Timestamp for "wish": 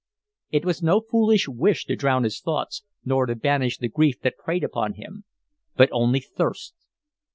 1.47-1.85